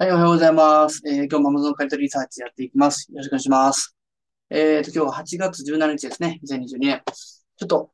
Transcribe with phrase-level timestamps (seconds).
[0.00, 1.02] はい、おはようございます。
[1.08, 3.10] えー、今日も Amazon 買取リサーチやっていきます。
[3.10, 3.96] よろしくお願いします。
[4.48, 6.38] えーと、今日は8月17日ですね。
[6.44, 7.02] 2022年。
[7.56, 7.90] ちょっと、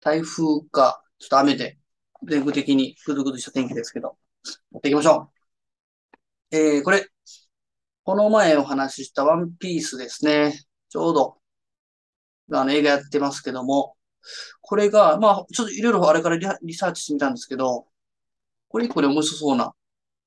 [0.00, 1.78] 台風か、ちょっと雨で、
[2.26, 4.18] 全国的にぐずぐずした天気ですけど、
[4.72, 5.30] やっていきましょ
[6.52, 6.56] う。
[6.56, 7.06] えー、これ、
[8.02, 10.52] この前お話ししたワンピースですね。
[10.88, 11.38] ちょうど、
[12.50, 13.96] あの、映画やってますけども、
[14.62, 17.86] これが、まあ、ちょっといろいろあれからリサーチしてみたんですけど、
[18.68, 19.74] これ一個で面白そうな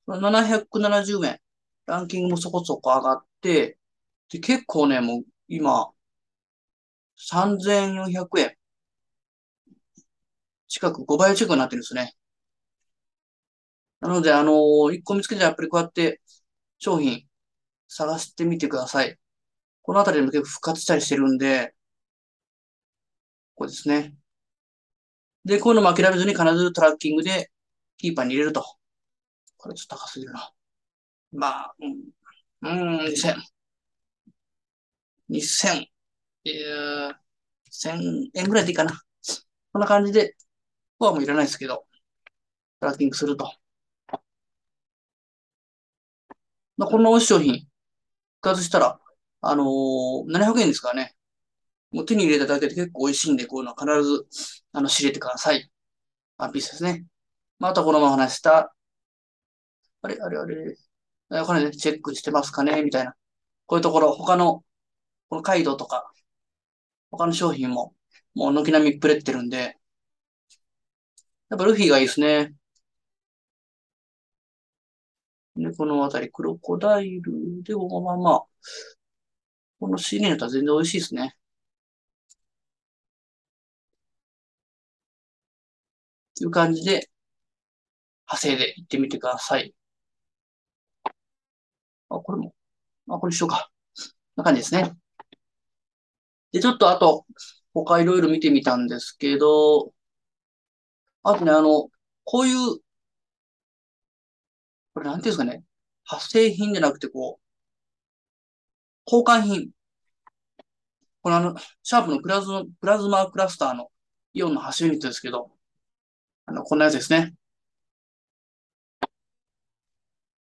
[0.08, 1.40] 770円。
[1.86, 3.78] ランキングもそこそこ上がって、
[4.30, 5.92] で結構ね、もう今、
[7.18, 8.58] 3400円。
[10.68, 12.16] 近く5倍近くになってるんですね。
[14.02, 16.22] なので、あのー、1個見つけたらやっぱりこうやって
[16.80, 17.26] 商品
[17.88, 19.18] 探してみてください。
[19.84, 21.74] このあたりでも結構復活したりしてるんで、
[23.56, 24.16] ここですね。
[25.46, 27.52] で、こういうのも諦めずに必ずトラッキングで
[27.98, 28.64] キーパーに入れると。
[29.64, 30.52] これちょっと高すぎるな。
[31.32, 33.36] まあ、うん、うん、2000。
[35.30, 35.88] 2000。
[36.46, 37.16] えー、
[37.72, 38.92] 1000円ぐらいでいいかな。
[39.72, 40.36] こんな感じで、こ
[41.00, 41.86] こはもういらないですけど、
[42.82, 43.54] トラッキングすると。
[46.76, 47.70] まあ、こんな美味しい商品、復
[48.42, 49.00] 活したら、
[49.40, 51.16] あのー、700円ですからね。
[51.92, 55.72] もう手に入れただけで結構美味しいんで、こういうのは必ず、あの、知れてください。
[56.38, 57.06] ワンピースですね。
[57.60, 58.76] まあ、あとこのまま話した
[60.04, 60.76] あれ、あれ、あれ、
[61.46, 62.84] これね、チェックしてますかね？
[62.84, 63.16] みたいな。
[63.68, 64.64] こういうところ、他の、
[65.30, 66.12] このカイドとか、
[67.12, 67.96] 他の商品も、
[68.36, 69.78] もう軒並みプレってるんで、
[71.50, 72.54] やっぱルフィがいいですね。
[75.56, 78.44] で、このあたり、クロコダイルでもまあまあ、
[79.80, 81.36] この C ネだったら全然美味しいですね。
[86.36, 87.10] という感じで、
[88.28, 89.74] 派生で行ってみてください。
[92.18, 92.54] あ、これも。
[93.10, 93.70] あ、これ一緒か。
[94.36, 94.96] な感じですね。
[96.52, 97.26] で、ちょっとあと、
[97.74, 99.94] 他いろいろ見てみたんですけど、
[101.24, 101.90] あとね、あの、
[102.24, 102.80] こういう、
[104.94, 105.64] これなんていうんですかね。
[106.06, 107.44] 発生品じゃなくて、こう、
[109.06, 109.72] 交換品。
[111.22, 113.90] これあの、シャープのプラズマ、プラズマクラスターの
[114.34, 115.52] イオンの発生ユニットですけど、
[116.46, 117.36] あの、こんなやつですね。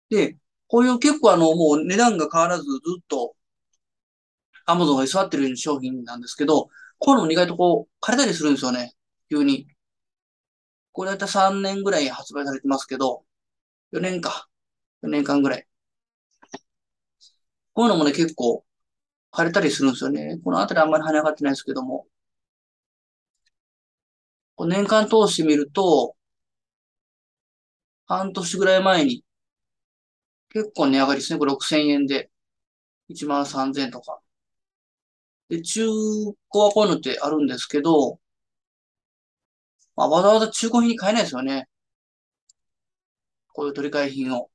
[0.09, 0.37] で、
[0.69, 2.69] こういう結構あの、もう値段が変わらずず
[3.01, 3.35] っと
[4.65, 6.69] アマゾンが居座ってる商品なんですけど、
[6.99, 8.93] こういうのも意外とこう、枯れたりするんですよね。
[9.29, 9.67] 急に。
[10.91, 13.23] これだいたい3年ぐらい発売されてますけど、
[13.91, 14.47] 4年か。
[15.01, 15.67] 4年間ぐらい。
[17.73, 18.63] こういうのもね、結構
[19.31, 20.39] 枯れたりするんですよね。
[20.43, 22.05] このあたりあんまり跳ね上がってないですけども。
[24.67, 26.15] 年間通してみると、
[28.05, 29.23] 半年ぐらい前に
[30.49, 31.39] 結構値上がりですね。
[31.39, 32.29] これ6000円で。
[33.09, 34.19] 1万3000円とか。
[35.49, 38.19] で、中古はこういうのってあるんですけど、
[39.95, 41.67] まあ、わざわざ中古品に買えないですよね。
[43.53, 44.49] こういう取り替え品を。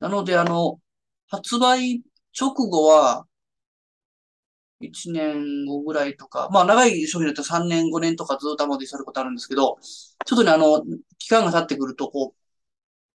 [0.00, 0.80] なので、あの、
[1.28, 2.02] 発売
[2.38, 3.26] 直後は、
[4.80, 9.78] 1年後ぐらいとか、まあ長い商品だと3年、5年とかずっとまでされることあるんですけど、
[10.26, 10.84] ちょっとね、あの、
[11.18, 12.34] 期間が経ってくると、こ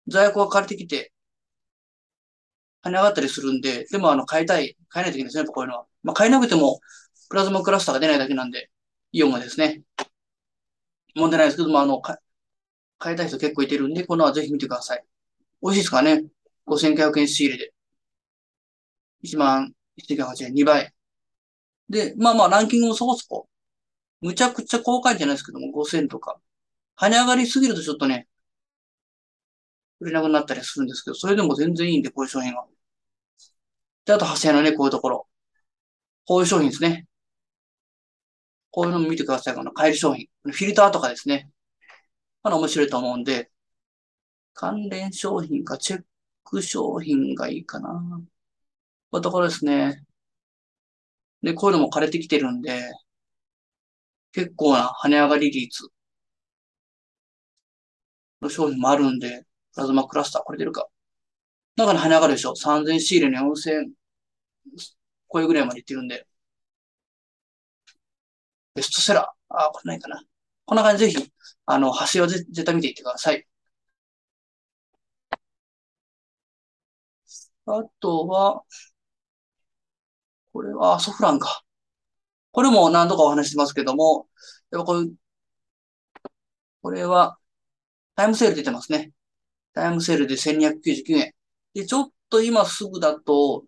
[0.07, 1.13] う、在庫が枯れてきて、
[2.83, 5.85] 跳ね上がったりするんで、でもあの、変えたい、変えないといけないですね、こういうのは。
[6.03, 6.79] まあ、変えなくても、
[7.29, 8.69] プラズマクラスターが出ないだけなんで、
[9.11, 9.83] イオンがですね。
[11.15, 12.01] 問題ないですけども、あの、
[13.03, 15.05] 変えたい人結構いてるんで、このはぜひ見てください。
[15.61, 16.25] 美味しいですかね
[16.65, 17.73] ?5900 円仕入れで。
[19.23, 20.93] 1万1980円、2倍。
[21.89, 23.49] で、まあまあ、ランキングもそこそこ。
[24.21, 26.39] むちゃくちゃ高価じゃないですけども、5000とか。
[26.97, 28.28] 跳ね上がりすぎるとちょっとね、
[29.99, 32.67] 売れなくなったりするんですけど、それでも全然いいんで、こういう商品は。
[34.05, 35.27] で、あと8000円のね、こういうところ。
[36.25, 37.07] こういう商品ですね。
[38.71, 39.55] こういうのも見てください。
[39.55, 40.27] この帰り商品。
[40.43, 41.49] フィルターとかですね。
[42.43, 43.51] あの、面白いと思うんで、
[44.53, 46.03] 関連商品かチェッ
[46.43, 47.89] ク商品がいいかな。
[49.11, 50.03] こういうところですね。
[51.41, 52.91] で、こういうのも枯れてきてるんで、
[54.31, 55.87] 結構な跳ね上がり率
[58.41, 59.45] の商品もあるんで、
[59.79, 60.87] プラズマクラスター、これ出るか。
[61.77, 63.91] 中に跳ね上がるでしょ ?3000 仕入れの4000、
[65.27, 66.27] こういうぐらいまでいってるんで。
[68.75, 69.55] ベストセラー。
[69.55, 70.21] ああ、これないかな。
[70.65, 71.31] こんな感じでぜひ、
[71.65, 73.47] あの、端を絶対見ていってください。
[77.65, 78.63] あとは、
[80.53, 81.63] これはソフランか。
[82.51, 84.27] これも何度かお話してますけども、
[84.71, 85.15] やっぱこういう、
[86.81, 87.37] これは
[88.15, 89.13] タイムセール出てますね。
[89.73, 91.33] タイムセールで1299円。
[91.73, 93.65] で、ちょっと今すぐだと、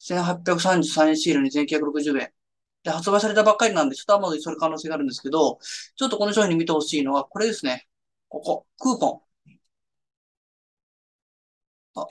[0.00, 2.32] 1833円シールに1960円。
[2.82, 5.58] で、発売されたばっかりなんで、ちょっと余りそれ可能性があるんですけど、
[5.96, 7.88] ちょっとこの商品に見てほしいのは、これですね。
[8.28, 9.22] ここ、クーポン。
[11.94, 12.06] あ、も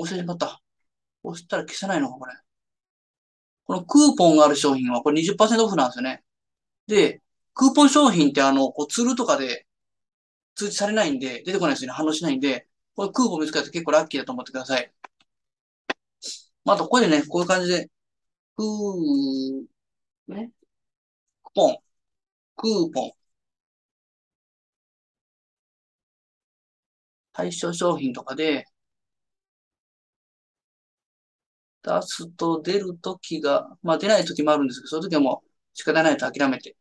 [0.00, 0.60] う押してしまった。
[1.24, 2.32] 押したら消せないのか、これ。
[3.64, 6.24] このクーポンがある商品は、これ20%オフなんですよね。
[6.86, 7.22] で、
[7.54, 9.66] クーポン商品ってあの、こうツールとかで
[10.56, 11.94] 通知されないんで、出てこないですよね。
[11.94, 14.92] 反応しないんで、これクーポン見つかって結構ラッキーだと思ってください。
[16.64, 17.90] まあ、あと、ここでね、こういう感じで、
[18.56, 19.66] クー、
[20.34, 20.52] ね、
[21.44, 21.78] クポン、
[22.56, 23.12] クーポン、
[27.32, 28.66] 対象商品とかで、
[31.82, 36.76] 出すと出るときが、まあ出ないときもあるんですけど、そういうときはもう仕方ないと諦めて。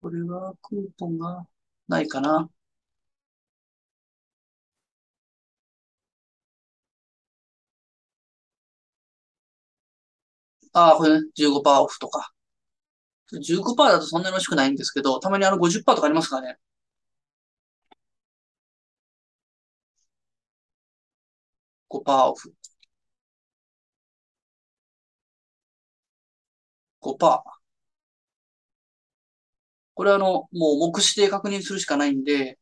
[0.00, 1.46] これはクーポンが
[1.88, 2.48] ないかな。
[10.72, 12.30] ああ、これね、15%オフとか。
[13.42, 16.58] 15%だとそんなに欲しくないんですけど、たまにあの50%とかありますからね。
[21.90, 22.54] 5%オフ。
[27.00, 27.55] 5%。
[29.96, 32.58] これはあの、もう目視で確認するしかないんで、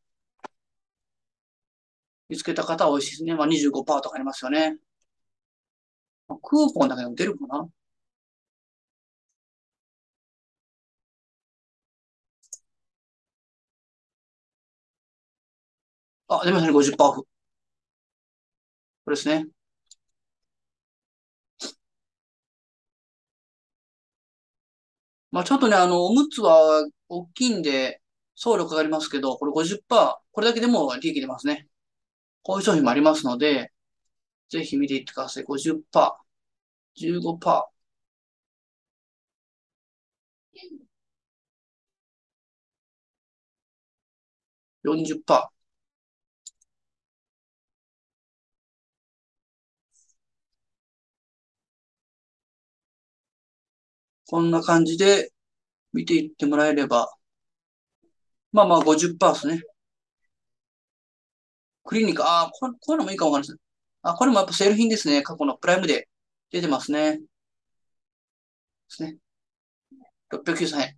[2.29, 3.33] 見つけた方は美味しいですね。
[3.35, 4.77] まあ25%とかありますよね。
[6.43, 7.67] クーポンだけでも出るかな
[16.27, 16.73] あ、出ましたね。
[16.73, 17.27] 50%オフ。
[19.05, 19.45] これですね。
[25.35, 28.01] まあちょっとね、あの、おむつは大きいんで、
[28.35, 31.67] 送料かかりますけど、これ50%、これだけでも利益出ますね。
[32.43, 33.73] こういう商品もありますので、
[34.49, 35.45] ぜひ見ていってください。
[35.45, 36.17] 50%、
[36.95, 37.73] 15%。
[44.83, 45.54] 40%。
[54.27, 55.31] こんな感じで
[55.93, 57.09] 見ていってもらえれば、
[58.51, 59.75] まあまあ50%ですね。
[61.83, 63.61] クリニック、ああ、こういうのもいいかもわかんないです。
[64.01, 65.21] あ、これもやっぱセール品ですね。
[65.21, 66.07] 過去のプライムで
[66.51, 67.19] 出てますね。
[67.19, 67.25] で
[68.87, 69.17] すね。
[70.29, 70.97] 693円。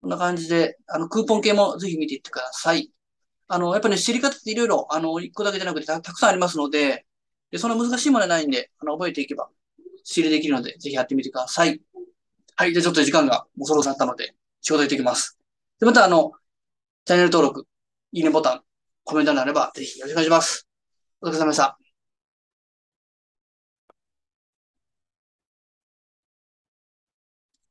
[0.00, 2.90] こんな感じで、あの、クーポン系もぜひ見ていってください。
[3.48, 7.06] あの、やっぱね、知り方っていろいろ、あの、一個だけじゃなくてたたくさんありますので、
[7.50, 9.50] で、そんな難しいものはないんで、あの、覚えていけば、
[10.04, 11.80] 仕入れできるので、ぜひやってみてください。
[12.56, 12.72] はい。
[12.72, 15.38] じゃあちょっと時間がもうそろそろなったので、仕事行ってきます。
[15.80, 16.32] で、またあの、
[17.04, 17.66] チャンネル登録、
[18.12, 18.62] いいねボタン、
[19.04, 20.68] コメントになれば、ぜひよろしくお願いします。
[21.20, 21.78] お疲れ様でした。